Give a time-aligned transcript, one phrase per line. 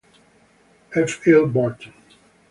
[0.95, 1.27] F.
[1.27, 1.45] L.
[1.45, 1.93] Burton.